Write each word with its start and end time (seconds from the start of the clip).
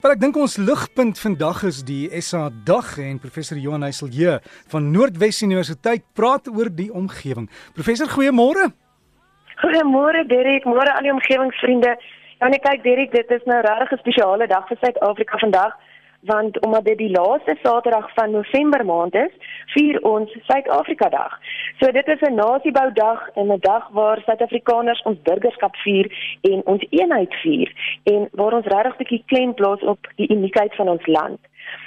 Maar 0.00 0.14
ek 0.14 0.20
dink 0.22 0.36
ons 0.40 0.54
ligpunt 0.56 1.18
vandag 1.20 1.58
is 1.68 1.82
die 1.84 2.06
SA 2.24 2.46
dag 2.64 2.86
en 3.04 3.18
professor 3.20 3.58
Johan 3.60 3.82
Heiselje 3.84 4.38
van 4.72 4.86
Noordwes 4.94 5.42
Universiteit 5.44 6.06
praat 6.16 6.48
oor 6.48 6.70
die 6.72 6.88
omgewing. 6.88 7.50
Professor, 7.76 8.08
goeiemôre. 8.08 8.70
Goeiemôre 9.60 10.24
Derek, 10.30 10.64
môre 10.64 10.94
al 10.94 11.04
die 11.04 11.12
omgewingsvriende. 11.12 11.92
Ja, 12.40 12.48
net 12.48 12.64
kyk 12.64 12.80
Derek, 12.86 13.12
dit 13.12 13.34
is 13.36 13.44
nou 13.44 13.60
regtig 13.60 13.92
'n 13.92 14.00
spesiale 14.00 14.48
dag 14.48 14.64
vir 14.72 14.80
Suid-Afrika 14.80 15.36
vandag 15.44 15.76
want 16.20 16.60
omdat 16.60 16.84
dit 16.84 16.98
die 16.98 17.10
laaste 17.10 17.56
Saterdag 17.62 18.14
van 18.14 18.30
November 18.30 18.84
maand 18.84 19.14
is, 19.14 19.32
vier 19.66 20.00
ons 20.02 20.36
Suid-Afrika 20.46 21.08
Dag. 21.08 21.38
So 21.78 21.92
dit 21.92 22.06
is 22.08 22.20
'n 22.20 22.34
nasieboudag 22.34 23.30
en 23.34 23.52
'n 23.52 23.60
dag 23.60 23.88
waar 23.88 24.22
Suid-Afrikaners 24.24 25.02
ons 25.02 25.22
burgerskap 25.22 25.76
vier 25.76 26.38
en 26.40 26.62
ons 26.64 26.86
eenheid 26.90 27.34
vier 27.34 27.98
en 28.04 28.28
waar 28.32 28.52
ons 28.52 28.66
regtig 28.66 28.92
'n 28.92 28.98
bietjie 28.98 29.22
klem 29.26 29.54
plaas 29.54 29.82
op 29.82 29.98
die 30.16 30.28
uniekheid 30.28 30.74
van 30.74 30.88
ons 30.88 31.06
land. 31.06 31.40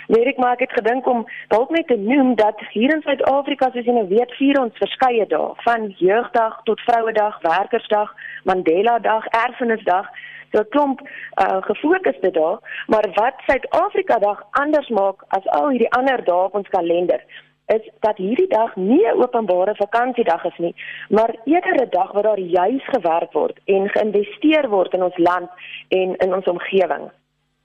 Weet 0.08 0.26
ek 0.34 0.38
maar 0.38 0.58
ek 0.58 0.66
het 0.66 0.76
gedink 0.80 1.08
om 1.08 1.24
dalk 1.48 1.70
net 1.70 1.88
te 1.88 1.98
noem 1.98 2.36
dat 2.36 2.60
hier 2.72 2.94
in 2.96 3.02
Suid-Afrika 3.02 3.70
soos 3.72 3.86
jy 3.86 3.96
nou 3.96 4.08
weet 4.08 4.32
vier 4.40 4.60
ons 4.62 4.82
verskeie 4.82 5.26
dae. 5.28 5.54
Van 5.64 5.94
jeugdag 5.98 6.60
tot 6.64 6.82
vrouedag, 6.88 7.40
werkersdag, 7.42 8.14
Mandela 8.44 9.00
Dag, 9.00 9.26
erfenisdag. 9.46 10.10
So 10.52 10.60
'n 10.62 10.70
klomp 10.70 11.00
uh, 11.02 11.62
gefokusde 11.70 12.32
dae, 12.32 12.60
maar 12.88 13.08
wat 13.16 13.42
Suid-Afrika 13.48 14.20
dag 14.20 14.44
anders 14.52 14.90
maak 14.90 15.24
as 15.28 15.48
al 15.48 15.70
hierdie 15.70 15.92
ander 15.92 16.24
dae 16.24 16.44
op 16.46 16.56
ons 16.56 16.70
kalender 16.70 17.24
is 17.66 17.90
dat 18.00 18.18
hierdie 18.18 18.48
dag 18.48 18.76
nie 18.76 19.06
'n 19.08 19.22
openbare 19.24 19.76
vakansiedag 19.76 20.46
is 20.46 20.58
nie, 20.58 20.76
maar 21.10 21.36
eerder 21.46 21.76
'n 21.82 21.90
dag 21.90 22.12
waar 22.12 22.24
daar 22.24 22.40
juis 22.40 22.86
gewerk 22.86 23.32
word 23.32 23.60
en 23.66 23.90
geïnvesteer 23.90 24.70
word 24.70 24.94
in 24.94 25.04
ons 25.04 25.18
land 25.18 25.50
en 25.88 26.16
in 26.16 26.34
ons 26.34 26.46
omgewing. 26.46 27.12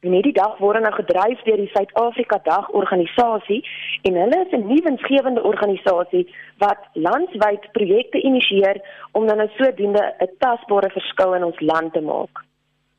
En 0.06 0.12
hierdie 0.14 0.32
dag 0.32 0.60
word 0.62 0.78
nou 0.84 0.92
gedryf 0.94 1.40
deur 1.42 1.58
die 1.58 1.70
Suid-Afrika 1.72 2.36
Dag 2.44 2.68
organisasie 2.80 3.58
en 4.06 4.18
hulle 4.22 4.36
is 4.44 4.52
'n 4.54 4.68
nuwensgewende 4.70 5.42
organisasie 5.42 6.22
wat 6.62 6.78
landwyd 6.92 7.66
projekte 7.72 8.20
initieer 8.22 8.78
om 9.12 9.26
dan 9.26 9.36
nou 9.36 9.48
sodoende 9.56 10.14
'n 10.20 10.30
tasbare 10.38 10.90
verskil 10.90 11.34
in 11.34 11.44
ons 11.44 11.60
land 11.60 11.92
te 11.92 12.00
maak. 12.00 12.44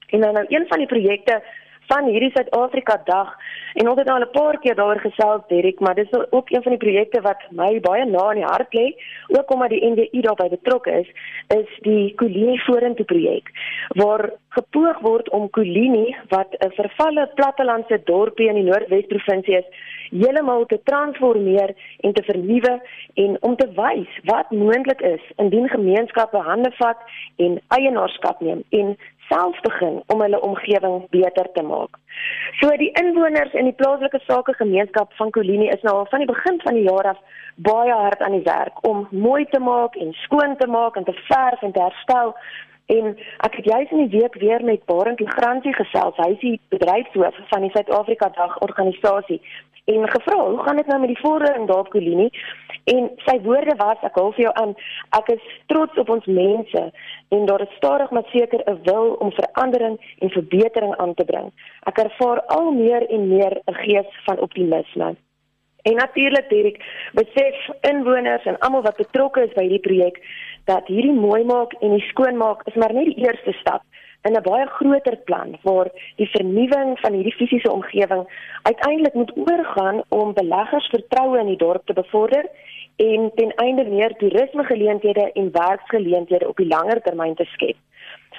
En 0.10 0.20
dan 0.20 0.34
nou 0.34 0.46
een 0.50 0.66
van 0.68 0.78
die 0.78 0.88
projekte 0.88 1.42
van 1.90 2.06
hierdie 2.06 2.32
Suid-Afrika 2.36 3.02
Dag 3.06 3.34
en 3.82 3.90
ons 3.90 4.00
het 4.00 4.10
al 4.10 4.22
'n 4.26 4.32
paar 4.32 4.58
keer 4.62 4.76
daaroor 4.76 5.02
gesels 5.02 5.48
Derek, 5.50 5.80
maar 5.80 5.96
dis 5.96 6.12
ook 6.30 6.50
een 6.50 6.64
van 6.64 6.72
die 6.76 6.86
projekte 6.86 7.22
wat 7.22 7.42
my 7.52 7.80
baie 7.80 8.06
na 8.06 8.32
in 8.32 8.42
die 8.42 8.52
hart 8.54 8.74
lê, 8.74 8.88
ook 9.28 9.52
omdat 9.54 9.70
die 9.70 9.86
NWU 9.92 10.22
daarbey 10.22 10.50
betrokke 10.50 10.92
is, 10.92 11.10
is 11.60 11.70
die 11.82 12.14
Kolini 12.16 12.58
Vorentoe 12.58 13.06
projek 13.06 13.50
waar 13.88 14.30
gepoog 14.50 15.00
word 15.02 15.30
om 15.30 15.50
Kolini 15.50 16.16
wat 16.30 16.56
'n 16.60 16.72
vervalle 16.72 17.30
plattelandse 17.36 18.02
dorpie 18.04 18.50
in 18.50 18.56
die 18.56 18.70
Noordwes 18.70 19.06
provinsie 19.06 19.58
is, 19.58 19.66
heeltemal 20.10 20.66
te 20.66 20.80
transformeer 20.84 21.76
en 22.00 22.14
te 22.14 22.24
vernuwe 22.24 22.82
en 23.14 23.38
om 23.42 23.56
te 23.56 23.70
wys 23.78 24.20
wat 24.32 24.52
moontlik 24.52 25.02
is 25.02 25.32
indien 25.38 25.70
gemeenskappe 25.70 26.38
hande 26.38 26.72
vat 26.82 26.98
en 27.36 27.60
eienaarskap 27.78 28.42
neem 28.42 28.64
en 28.70 28.98
self 29.30 29.62
begin 29.62 30.02
om 30.08 30.22
hulle 30.22 30.42
omgewing 30.42 31.04
beter 31.10 31.48
te 31.54 31.64
maak. 31.64 32.00
So 32.60 32.70
die 32.82 32.92
inwoners 33.02 33.54
in 33.54 33.70
die 33.70 33.76
plaaslike 33.82 34.22
sakegemeenskap 34.26 35.14
van 35.20 35.32
Kolini 35.36 35.70
is 35.74 35.84
nou 35.86 36.00
al 36.02 36.10
van 36.12 36.24
die 36.24 36.32
begin 36.32 36.58
van 36.64 36.80
die 36.80 36.88
jaar 36.88 37.14
af 37.14 37.20
baie 37.70 37.94
hard 37.94 38.22
aan 38.26 38.38
die 38.38 38.48
werk 38.48 38.82
om 38.88 39.08
mooi 39.12 39.46
te 39.52 39.60
maak 39.60 39.96
en 39.96 40.14
skoon 40.24 40.58
te 40.58 40.68
maak 40.68 40.96
en 40.96 41.08
te 41.08 41.16
verf 41.28 41.62
en 41.62 41.76
te 41.76 41.84
herstel. 41.84 42.36
En 42.90 43.18
ek 43.46 43.56
het 43.56 43.66
juis 43.66 43.92
in 43.92 44.08
die 44.08 44.20
week 44.20 44.36
weer 44.42 44.64
met 44.66 44.86
Barend 44.90 45.20
Legrandsie 45.20 45.74
gesels. 45.78 46.16
Hy 46.18 46.32
is 46.34 46.40
die 46.42 46.56
bedryfshoof 46.74 47.36
van 47.52 47.62
die 47.62 47.70
Suid-Afrika 47.76 48.32
Dag 48.34 48.56
organisasie 48.66 49.38
en 49.94 50.10
gevra, 50.10 50.38
"Hoe 50.46 50.64
gaan 50.64 50.78
dit 50.78 50.88
nou 50.88 51.00
met 51.00 51.12
die 51.14 51.22
vordering 51.22 51.68
daar 51.68 51.80
op 51.80 51.90
Kolini?" 51.90 52.30
En 52.84 53.12
sy 53.18 53.42
woorde 53.42 53.76
was, 53.76 53.98
ek 54.02 54.16
hou 54.16 54.34
vir 54.34 54.44
jou 54.44 54.54
aan, 54.54 54.76
ek 55.20 55.30
is 55.30 55.46
trots 55.66 55.98
op 55.98 56.10
ons 56.10 56.26
mense 56.26 56.92
en 57.30 57.46
daar 57.46 57.62
is 57.62 57.76
stadig 57.78 58.10
maar 58.12 58.28
seker 58.32 58.62
'n 58.66 58.80
wil 58.84 59.14
om 59.14 59.32
verandering 59.32 60.16
en 60.20 60.30
verbetering 60.30 60.96
aan 60.96 61.14
te 61.14 61.26
bring. 61.26 61.52
Ek 61.84 61.98
ervaar 61.98 62.42
al 62.42 62.72
meer 62.72 63.10
en 63.10 63.28
meer 63.28 63.62
'n 63.66 63.74
gees 63.74 64.24
van 64.26 64.40
optimisme. 64.40 65.16
En 65.82 65.96
natuurlik 65.96 66.50
Dirk, 66.50 66.84
besef 67.14 67.70
inwoners 67.82 68.46
en 68.46 68.60
almal 68.60 68.82
wat 68.82 68.96
betrokke 68.96 69.44
is 69.44 69.54
by 69.54 69.62
hierdie 69.62 69.80
projek 69.80 70.18
dat 70.72 70.88
hierdie 70.88 71.16
mooi 71.16 71.44
maak 71.44 71.74
en 71.82 71.96
die 71.98 72.08
skoon 72.12 72.38
maak 72.38 72.62
is 72.70 72.78
maar 72.82 72.94
net 72.94 73.10
die 73.12 73.26
eerste 73.26 73.54
stap 73.62 73.82
in 74.28 74.36
'n 74.38 74.48
baie 74.50 74.68
groter 74.78 75.18
plan 75.28 75.58
waar 75.68 75.90
die 76.22 76.30
vernuwing 76.36 76.90
van 77.04 77.14
hierdie 77.14 77.38
fisiese 77.40 77.72
omgewing 77.72 78.24
uiteindelik 78.62 79.14
moet 79.14 79.36
oorgaan 79.36 80.02
om 80.10 80.34
beleggers 80.34 80.90
vertroue 80.96 81.40
in 81.40 81.52
die 81.54 81.62
dorp 81.66 81.86
te 81.86 81.94
bevorder 81.94 82.46
en 82.96 83.32
ten 83.36 83.52
einde 83.56 83.86
meer 83.90 84.16
toerismegeleenthede 84.22 85.32
en 85.32 85.52
werksgeleenthede 85.52 86.48
op 86.48 86.58
die 86.58 86.68
langer 86.68 87.02
termyn 87.02 87.36
te 87.36 87.46
skep. 87.54 87.78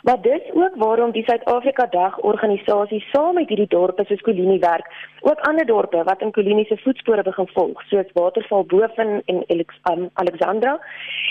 Maar 0.03 0.21
dis 0.21 0.43
ook 0.53 0.75
waarom 0.75 1.11
die 1.11 1.25
Suid-Afrika 1.25 1.87
Dag 1.87 2.19
organisasie 2.19 3.05
saam 3.13 3.35
met 3.35 3.49
hierdie 3.49 3.69
dorpe 3.69 4.05
soos 4.05 4.21
Kolini 4.21 4.59
werk, 4.59 4.87
ook 5.21 5.41
ander 5.41 5.67
dorpe 5.67 6.03
wat 6.05 6.21
in 6.21 6.33
Kolini 6.33 6.65
se 6.65 6.77
voetspore 6.77 7.23
begin 7.23 7.49
volg, 7.53 7.83
soos 7.83 8.13
Waterval 8.13 8.65
Boven 8.65 9.23
en 9.25 9.45
um, 9.93 10.09
Alexandra 10.13 10.81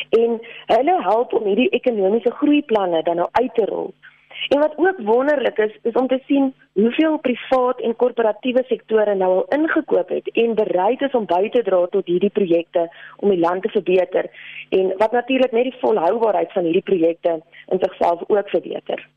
en 0.10 0.40
hulle 0.66 1.02
help 1.02 1.34
om 1.34 1.44
hierdie 1.44 1.70
ekonomiese 1.70 2.32
groeiplanne 2.32 3.04
dan 3.04 3.16
nou 3.16 3.28
uit 3.32 3.54
te 3.54 3.66
rol. 3.66 3.94
En 4.48 4.60
wat 4.60 4.78
ook 4.78 5.02
wonderlik 5.04 5.58
is, 5.58 5.78
is 5.82 5.94
om 5.94 6.08
te 6.08 6.20
sien 6.26 6.54
hoeveel 6.74 7.18
privaat 7.18 7.82
en 7.82 7.96
korporatiewe 7.96 8.64
sektore 8.68 9.16
nou 9.16 9.32
al 9.36 9.46
ingekoop 9.60 10.10
het 10.10 10.30
en 10.34 10.56
bereid 10.56 11.02
is 11.02 11.12
om 11.12 11.26
by 11.26 11.50
te 11.50 11.62
dra 11.64 11.86
tot 11.92 12.08
hierdie 12.08 12.34
projekte 12.34 12.88
om 13.18 13.30
die 13.30 13.40
land 13.40 13.62
te 13.64 13.70
verbeter 13.70 14.30
en 14.70 14.94
wat 14.98 15.12
natuurlik 15.12 15.52
net 15.52 15.70
die 15.70 15.80
volhoubaarheid 15.82 16.52
van 16.52 16.64
hierdie 16.64 16.88
projekte 16.92 17.42
in 17.68 17.80
sigself 17.80 18.24
ook 18.28 18.50
verbeter. 18.50 19.08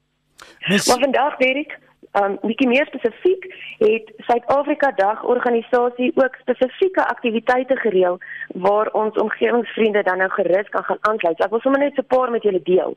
Mis... 0.69 0.87
Maar 0.87 0.99
vandag 0.99 1.37
Derek, 1.37 1.79
um 2.21 2.35
bietjie 2.43 2.69
meer 2.69 2.87
spesifiek 2.87 3.47
het 3.79 4.11
Suid-Afrika 4.27 4.91
Dag 4.97 5.23
organisasie 5.25 6.13
ook 6.15 6.35
spesifieke 6.41 7.07
aktiwiteite 7.07 7.77
gereël 7.77 8.19
waar 8.55 8.91
ons 8.93 9.17
omgewingsvriende 9.17 10.03
dan 10.03 10.19
nou 10.19 10.31
gerus 10.31 10.69
kan 10.69 10.85
gaan 10.85 11.01
aansluit. 11.01 11.41
Ek 11.41 11.51
wil 11.51 11.61
sommer 11.61 11.81
net 11.81 11.99
'n 11.99 12.05
paar 12.15 12.31
met 12.31 12.43
julle 12.43 12.63
deel. 12.63 12.97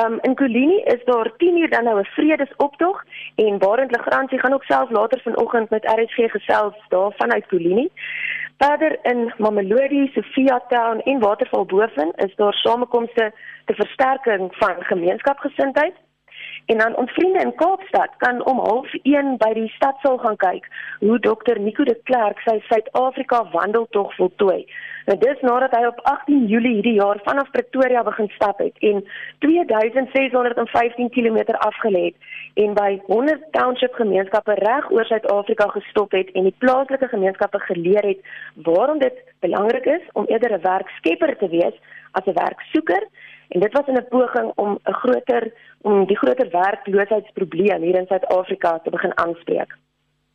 Um 0.00 0.18
in 0.22 0.34
Kolini 0.34 0.80
is 0.94 1.04
daar 1.04 1.32
10 1.36 1.56
uur 1.56 1.70
dan 1.70 1.84
nou 1.84 1.98
'n 2.00 2.04
vredesoptog 2.04 3.04
en 3.36 3.58
Barend 3.58 3.90
Legrandsie 3.90 4.38
gaan 4.38 4.54
ook 4.54 4.64
self 4.64 4.90
later 4.90 5.20
vanoggend 5.20 5.70
met 5.70 5.84
RSG 5.84 6.30
gesels 6.30 6.74
daar 6.88 7.12
vanuit 7.16 7.46
Kolini. 7.46 7.88
Verder 8.58 8.98
in 9.02 9.32
Mamelodi, 9.38 10.10
Sofia 10.14 10.62
Town 10.68 10.98
en 10.98 11.18
Waterval 11.18 11.64
Boven 11.64 12.12
is 12.16 12.34
daar 12.36 12.54
samekomste 12.54 13.32
ter 13.64 13.74
versterking 13.74 14.54
van 14.56 14.74
gemeenskapsgesindheid 14.78 15.94
En 16.66 16.78
dan 16.78 16.96
ons 16.96 17.10
vriende 17.10 17.40
in 17.40 17.54
Kaapstad 17.54 18.10
kan 18.16 18.44
om 18.44 18.58
0.30 18.58 19.36
by 19.42 19.52
die 19.54 19.68
stadsaal 19.76 20.18
gaan 20.18 20.36
kyk 20.36 20.68
hoe 20.98 21.18
Dr 21.18 21.58
Nico 21.58 21.84
de 21.84 21.98
Klerk 22.04 22.38
sy 22.46 22.58
Suid-Afrika 22.68 23.42
wandeltog 23.50 24.14
voltooi. 24.14 24.66
Nou 25.06 25.16
dis 25.18 25.40
nadat 25.42 25.74
hy 25.74 25.82
op 25.88 25.98
18 26.06 26.46
Julie 26.46 26.74
hierdie 26.76 26.94
jaar 27.00 27.18
vanaf 27.24 27.50
Pretoria 27.50 28.04
begin 28.06 28.28
stap 28.36 28.60
het 28.62 28.78
en 28.90 29.02
2615 29.42 31.10
km 31.10 31.40
afgelê 31.58 32.04
het 32.04 32.62
en 32.64 32.74
by 32.78 33.00
100 33.06 33.48
township 33.56 33.98
gemeenskappe 33.98 34.54
reg 34.62 34.90
oor 34.90 35.04
Suid-Afrika 35.10 35.66
gestop 35.74 36.14
het 36.14 36.30
en 36.38 36.46
die 36.46 36.54
plaaslike 36.58 37.08
gemeenskappe 37.08 37.58
geleer 37.66 38.06
het 38.12 38.22
waarom 38.54 39.02
dit 39.02 39.18
belangrik 39.40 39.90
is 39.98 40.06
om 40.12 40.30
eerder 40.30 40.54
'n 40.58 40.62
werkskepper 40.62 41.36
te 41.38 41.48
wees 41.48 41.76
as 42.12 42.26
'n 42.26 42.38
werksoeker 42.38 43.02
En 43.52 43.60
dit 43.60 43.72
was 43.72 43.86
in 43.86 43.96
'n 43.96 44.08
poging 44.08 44.52
om 44.54 44.78
'n 44.84 44.92
groter 44.92 45.52
om 45.80 46.06
die 46.06 46.16
groter 46.16 46.48
werkloosheidsprobleem 46.50 47.82
hier 47.82 47.98
in 47.98 48.06
Suid-Afrika 48.06 48.78
te 48.78 48.90
begin 48.90 49.18
aanspreek. 49.18 49.76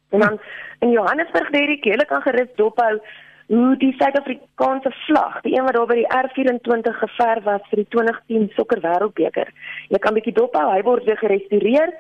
En 0.09 0.19
dan 0.19 0.39
in 0.79 0.89
Johannesburg 0.89 1.47
het 1.51 1.67
die 1.67 1.79
hele 1.81 2.05
kan 2.05 2.21
gerus 2.21 2.55
dophou 2.55 3.01
hoe 3.47 3.77
die 3.77 3.95
Suid-Afrikaanse 3.97 4.91
vlag, 4.91 5.41
die 5.41 5.57
een 5.57 5.63
wat 5.63 5.73
daar 5.73 5.85
by 5.85 5.95
die 5.95 6.13
R24 6.21 6.97
geverf 6.99 7.43
was 7.43 7.61
vir 7.69 7.81
die 7.83 7.87
2010 7.87 8.49
sokker 8.55 8.81
wêreldbeker. 8.83 9.51
Jy 9.87 9.99
kan 10.03 10.13
bietjie 10.13 10.33
dophou, 10.33 10.71
hy 10.71 10.81
word 10.81 11.03
weer 11.03 11.17
gerestoreer 11.17 11.93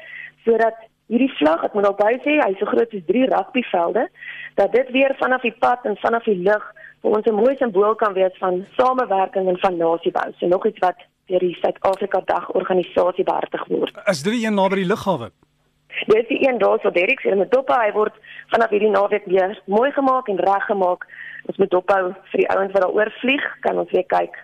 sodat 0.43 0.75
hierdie 1.07 1.31
vlag, 1.39 1.63
ek 1.63 1.73
moet 1.73 1.87
al 1.87 1.95
baie 1.95 2.19
sê, 2.23 2.35
hy's 2.43 2.59
so 2.59 2.65
groot 2.65 2.91
soos 2.91 3.05
3 3.07 3.25
rugbyvelde, 3.31 4.07
dat 4.55 4.71
dit 4.71 4.91
weer 4.91 5.15
vanaf 5.19 5.41
die 5.41 5.55
pad 5.59 5.85
en 5.87 5.95
vanaf 6.03 6.23
die 6.23 6.39
lug 6.43 6.73
vir 7.07 7.17
ons 7.17 7.27
'n 7.27 7.41
mooi 7.43 7.55
simbool 7.57 7.95
kan 7.95 8.13
wees 8.13 8.35
van 8.39 8.65
samewerking 8.77 9.47
en 9.47 9.59
van 9.59 9.77
nasiebou. 9.77 10.31
So 10.37 10.47
nog 10.47 10.65
iets 10.65 10.79
wat 10.79 10.95
deur 11.27 11.39
die 11.39 11.57
Suid-Afrika 11.61 12.21
Dag 12.25 12.51
organisasie 12.51 13.23
behartig 13.23 13.65
word. 13.67 13.95
Is 14.05 14.23
dit 14.23 14.33
die 14.33 14.45
een 14.45 14.53
naby 14.53 14.75
die 14.75 14.85
lughawe? 14.85 15.31
Dit 16.05 16.15
is 16.15 16.27
die 16.27 16.47
een 16.47 16.57
daar 16.57 16.79
so 16.79 16.91
Derek 16.91 17.21
sê 17.21 17.35
met 17.35 17.51
dop 17.51 17.69
hy 17.69 17.91
word 17.91 18.13
vanaf 18.47 18.69
hierdie 18.69 18.89
naweek 18.89 19.25
weer 19.25 19.61
mooi 19.65 19.91
gemaak 19.91 20.27
en 20.27 20.39
reggemaak. 20.39 21.07
Ons 21.45 21.57
moet 21.57 21.69
dophou 21.69 22.13
vir 22.31 22.39
die 22.39 22.49
ouens 22.49 22.71
wat 22.71 22.81
daar 22.81 22.93
oor 22.93 23.11
vlieg, 23.21 23.59
kan 23.61 23.77
ons 23.77 23.91
weer 23.91 24.05
kyk 24.05 24.35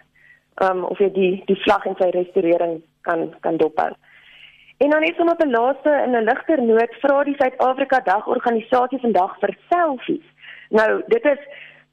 um, 0.61 0.83
of 0.83 0.97
jy 0.99 1.11
die 1.11 1.43
die 1.45 1.59
vlag 1.63 1.85
en 1.85 1.95
sy 1.99 2.09
restaurering 2.09 2.81
kan 3.01 3.33
kan 3.41 3.57
dophou. 3.57 3.91
En 4.77 4.89
dan 4.89 5.01
net 5.01 5.15
sommer 5.15 5.33
op 5.33 5.45
'n 5.45 5.51
laaste 5.51 5.91
in 6.05 6.15
'n 6.15 6.23
ligter 6.23 6.61
noot 6.61 6.93
vra 7.01 7.23
die 7.23 7.35
Suid-Afrika 7.35 7.99
Dag 7.99 8.27
organisasie 8.27 8.99
vandag 8.99 9.37
vir 9.39 9.57
selfies. 9.69 10.27
Nou, 10.69 11.03
dit 11.07 11.25
is 11.25 11.39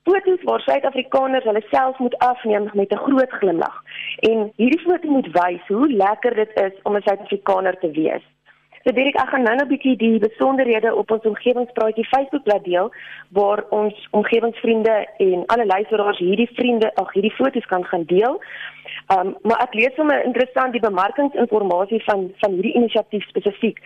foto's 0.03 0.43
waar 0.43 0.61
Suid-Afrikaners 0.61 1.45
hulle 1.45 1.65
self 1.71 1.99
moet 1.99 2.19
afneem 2.19 2.71
met 2.73 2.93
'n 2.93 3.05
groot 3.07 3.31
glimlag. 3.31 3.77
En 4.19 4.53
hierdie 4.57 4.81
foto 4.81 5.09
moet 5.09 5.33
wys 5.33 5.67
hoe 5.67 5.93
lekker 5.93 6.35
dit 6.35 6.51
is 6.55 6.73
om 6.83 6.97
'n 6.97 7.03
Suid-Afrikaner 7.03 7.79
te 7.79 7.91
wees. 7.91 8.23
So 8.85 8.95
Dirk, 8.97 9.17
ek 9.21 9.29
gaan 9.29 9.43
nou 9.43 9.55
nog 9.57 9.67
'n 9.67 9.69
bietjie 9.69 9.97
die 9.97 10.19
besonderhede 10.19 10.95
op 10.95 11.11
ons 11.11 11.25
omgewingspraatjie 11.31 12.05
Facebookblad 12.05 12.65
deel 12.65 12.93
waar 13.29 13.65
ons 13.69 14.09
omgewingsvriende 14.11 15.09
en 15.17 15.43
alle 15.47 15.67
luisteraars 15.67 16.19
hierdie 16.19 16.51
vriende, 16.53 16.95
ag 16.95 17.13
hierdie 17.13 17.35
foto's 17.35 17.67
kan 17.67 17.85
gaan 17.85 18.05
deel. 18.07 18.41
Um, 19.11 19.33
maar 19.43 19.59
ek 19.65 19.73
lees 19.75 19.95
sommer 19.99 20.21
interessant 20.23 20.71
die 20.73 20.83
bemarkingsinformasie 20.83 21.99
van 22.05 22.29
van 22.39 22.53
hierdie 22.55 22.77
inisiatief 22.79 23.25
spesifiek. 23.27 23.81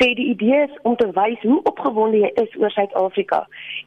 Sê 0.00 0.08
die 0.18 0.26
idee 0.32 0.64
is 0.64 0.74
om 0.82 0.96
te 0.98 1.06
wys 1.14 1.44
hoe 1.46 1.60
opgewonde 1.70 2.24
jy 2.24 2.30
is 2.42 2.56
oor 2.58 2.74
Suid-Afrika 2.74 3.44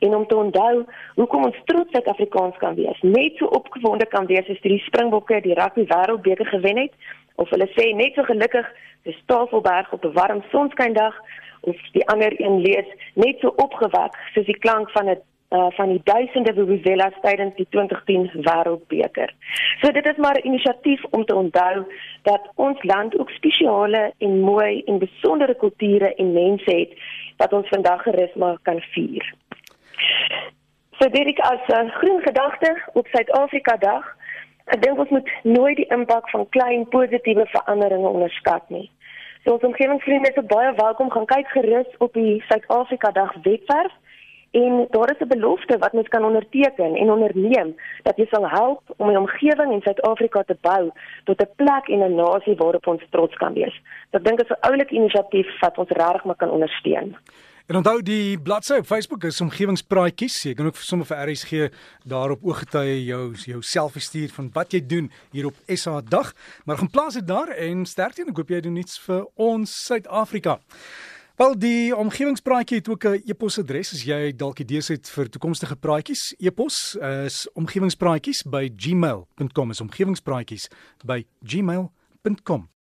en 0.07 0.16
om 0.16 0.24
te 0.31 0.38
onthou 0.39 0.86
hoekom 1.19 1.50
ons 1.50 1.60
trots 1.68 1.92
Suid-Afrikaans 1.92 2.56
kan 2.63 2.80
wees. 2.80 3.04
Net 3.04 3.36
so 3.36 3.51
opgewonde 3.60 4.07
kan 4.13 4.30
wees 4.31 4.48
as 4.48 4.63
die 4.63 4.80
Springbokke 4.86 5.42
die 5.44 5.57
rugby 5.60 5.84
wêreldbeker 5.92 6.48
gewen 6.56 6.80
het 6.86 6.95
of 7.36 7.51
hulle 7.51 7.68
sê 7.75 7.92
net 7.92 8.16
so 8.16 8.24
gelukkig 8.31 8.72
dis 9.10 9.19
Tafelberg 9.28 9.92
op 9.92 10.06
'n 10.07 10.16
warm 10.16 10.44
sonskyndag 10.56 11.19
of 11.68 11.75
die 11.92 12.07
ander 12.07 12.31
een 12.42 12.62
lees 12.62 12.88
net 13.13 13.44
so 13.44 13.51
opgewek 13.60 14.16
soos 14.34 14.48
die 14.48 14.62
klank 14.63 14.92
van 14.95 15.10
'n 15.10 15.19
uh, 15.49 15.67
van 15.69 15.89
die 15.89 16.01
duisende 16.03 16.53
vuvuzelas 16.53 17.13
tydens 17.21 17.55
die 17.55 17.67
2010 17.69 18.31
wêreldbeker. 18.47 19.33
So 19.81 19.91
dit 19.91 20.05
is 20.05 20.17
maar 20.17 20.38
'n 20.39 20.47
inisiatief 20.47 21.03
om 21.09 21.25
te 21.25 21.35
onthou 21.35 21.85
dat 22.21 22.49
ons 22.55 22.83
land 22.83 23.19
ook 23.19 23.29
spesiale 23.29 24.13
en 24.17 24.39
mooi 24.39 24.83
en 24.85 24.99
besondere 24.99 25.55
kulture 25.55 26.15
en 26.15 26.33
mense 26.33 26.71
het 26.71 26.91
wat 27.38 27.53
ons 27.53 27.67
vandag 27.67 28.01
gerus 28.03 28.33
maar 28.35 28.57
kan 28.61 28.81
vier. 28.81 29.33
So 30.99 31.09
dit 31.09 31.25
is 31.27 31.39
as 31.39 31.63
'n 31.67 31.89
groen 31.89 32.21
gedagte 32.21 32.81
op 32.93 33.07
Suid-Afrika 33.07 33.77
Dag 33.77 34.15
Ek 34.67 34.81
dink 34.83 35.00
ons 35.00 35.11
moet 35.15 35.29
nooit 35.47 35.77
die 35.79 35.88
impak 35.95 36.29
van 36.29 36.50
klein 36.50 36.81
positiewe 36.91 37.45
veranderinge 37.47 38.09
onderskat 38.09 38.65
nie. 38.69 38.89
So 39.43 39.53
ons 39.55 39.63
omgewingsvriende 39.63 40.33
is 40.33 40.50
baie 40.51 40.73
welkom 40.75 41.11
gaan 41.13 41.27
kyk 41.29 41.47
gerus 41.55 41.93
op 42.03 42.17
die 42.19 42.43
Suid-Afrika 42.50 43.13
Dag 43.15 43.31
webwerf 43.45 43.93
en 44.51 44.88
daar 44.89 45.11
is 45.11 45.19
'n 45.19 45.27
belofte 45.27 45.77
wat 45.77 45.94
mens 45.94 46.07
kan 46.07 46.23
onderteken 46.23 46.95
en 46.95 47.11
onderneem 47.11 47.75
dat 48.03 48.17
jy 48.17 48.25
sal 48.29 48.49
help 48.49 48.81
om 48.97 49.07
die 49.07 49.19
omgewing 49.19 49.71
in 49.71 49.81
Suid-Afrika 49.81 50.44
te 50.44 50.57
bou 50.61 50.91
tot 51.23 51.41
'n 51.41 51.49
plek 51.55 51.88
en 51.88 51.99
'n 51.99 52.15
nasie 52.15 52.55
waarop 52.55 52.88
ons 52.88 53.03
trots 53.09 53.35
kan 53.35 53.53
wees. 53.53 53.81
Ek 54.11 54.23
dink 54.23 54.38
dit 54.38 54.49
is 54.49 54.57
'n 54.57 54.67
oulike 54.69 54.95
inisiatief 54.95 55.59
wat 55.59 55.77
ons 55.77 55.89
regtig 55.89 56.23
maar 56.23 56.35
kan 56.35 56.49
ondersteun. 56.49 57.15
En 57.67 57.75
onthou 57.75 58.01
die 58.01 58.39
bladsy 58.39 58.77
op 58.79 58.85
Facebook 58.88 59.25
is 59.27 59.41
omgewingspraatjies. 59.44 60.38
Jy 60.44 60.53
kan 60.55 60.69
ook 60.69 60.77
sommer 60.79 61.07
vir 61.09 61.17
RSG 61.27 61.65
daarop 62.07 62.45
ooggetuie 62.47 63.01
jou 63.03 63.33
jou 63.43 63.59
selfie 63.61 64.01
stuur 64.01 64.29
van 64.38 64.47
wat 64.53 64.71
jy 64.71 64.79
doen 64.88 65.11
hier 65.31 65.50
op 65.50 65.59
SA 65.65 66.00
dag. 66.01 66.31
Maar 66.63 66.77
gaan 66.77 66.89
plaas 66.89 67.13
dit 67.19 67.27
daar 67.27 67.47
en 67.47 67.85
sterkte 67.85 68.23
en 68.23 68.31
ek 68.31 68.39
hoop 68.39 68.55
jy 68.55 68.61
doen 68.63 68.79
iets 68.79 68.95
vir 69.03 69.27
ons 69.35 69.73
Suid-Afrika. 69.83 70.61
Wel 71.38 71.54
die 71.60 71.95
omgewingspraatjie 71.95 72.78
het 72.78 72.89
ook 72.89 73.04
'n 73.06 73.22
e-posadres 73.25 73.94
as 73.94 74.04
jy 74.04 74.36
dalk 74.36 74.60
idees 74.60 74.88
het 74.88 75.10
vir 75.10 75.30
toekomstige 75.30 75.75
praatjies. 75.75 76.34
E-pos 76.38 76.98
is 77.25 77.48
omgewingspraatjies 77.54 78.42
by 78.44 78.74
gmail.com 78.75 79.69
is 79.69 79.81
omgewingspraatjies 79.81 80.68
by 81.06 81.25
gmail.com. 81.44 82.69